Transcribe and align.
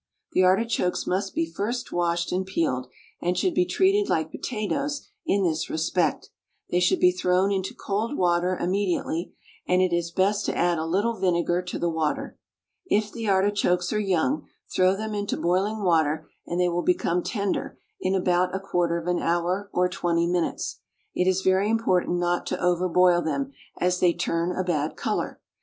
The 0.31 0.41
artichokes 0.41 1.05
must 1.05 1.35
be 1.35 1.45
first 1.45 1.91
washed 1.91 2.31
and 2.31 2.43
peeled, 2.43 2.87
and 3.21 3.37
should 3.37 3.53
be 3.53 3.67
treated 3.67 4.09
like 4.09 4.31
potatoes 4.31 5.07
in 5.27 5.43
this 5.43 5.69
respect. 5.69 6.31
They 6.71 6.79
should 6.79 6.99
be 6.99 7.11
thrown 7.11 7.51
into 7.51 7.75
cold 7.75 8.17
water 8.17 8.57
immediately, 8.57 9.35
and 9.67 9.79
it 9.79 9.93
is 9.93 10.09
best 10.09 10.47
to 10.47 10.57
add 10.57 10.79
a 10.79 10.87
little 10.87 11.19
vinegar 11.19 11.61
to 11.61 11.77
the 11.77 11.87
water. 11.87 12.39
If 12.87 13.11
the 13.11 13.27
artichokes 13.29 13.93
are 13.93 13.99
young, 13.99 14.47
throw 14.73 14.95
them 14.95 15.13
into 15.13 15.37
boiling 15.37 15.83
water, 15.83 16.27
and 16.47 16.59
they 16.59 16.67
will 16.67 16.81
become 16.81 17.21
tender 17.21 17.77
in 17.99 18.15
about 18.15 18.55
a 18.55 18.59
quarter 18.59 18.97
of 18.97 19.05
an 19.05 19.19
hour 19.19 19.69
or 19.71 19.87
twenty 19.87 20.25
minutes. 20.25 20.79
It 21.13 21.27
is 21.29 21.41
very 21.41 21.69
important 21.69 22.17
not 22.17 22.47
to 22.47 22.59
over 22.59 22.89
boil 22.89 23.21
them, 23.21 23.51
as 23.77 23.99
they 23.99 24.13
turn 24.13 24.51
a 24.51 24.63
bad 24.63 24.95
colour. 24.95 25.39